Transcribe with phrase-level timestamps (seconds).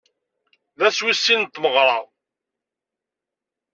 [0.79, 1.97] D ass wis sin n tmeɣra.